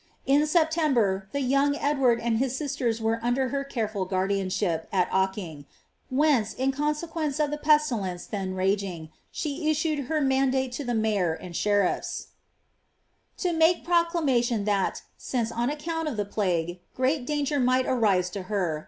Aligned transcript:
In 0.25 0.47
September, 0.47 1.29
the 1.31 1.41
young 1.41 1.75
Edward 1.75 2.19
and 2.19 2.39
his 2.39 2.57
sisters 2.57 2.99
were 2.99 3.19
under 3.21 3.49
her 3.49 3.63
carefol 3.63 4.05
guardianship 4.05 4.87
at 4.91 5.07
Oking, 5.13 5.65
whence, 6.09 6.55
in 6.55 6.71
consequence 6.71 7.39
of 7.39 7.51
the 7.51 7.57
pestilence 7.59 8.25
then 8.25 8.55
raging, 8.55 9.11
she 9.29 9.69
issued 9.69 10.05
her 10.05 10.19
mandate 10.19 10.71
to 10.71 10.83
the 10.83 10.95
mayor 10.95 11.35
and 11.35 11.55
sheriffs 11.55 12.29
:—* 13.01 13.37
"To 13.43 13.53
make 13.53 13.85
pnwiamntion 13.85 14.65
that, 14.65 15.03
since, 15.19 15.51
on 15.51 15.69
account 15.69 16.07
of 16.07 16.17
the 16.17 16.25
placue. 16.25 16.77
great 16.95 17.27
danifr 17.27 17.63
might 17.63 17.85
arise 17.85 18.31
to 18.31 18.39
lier. 18.49 18.79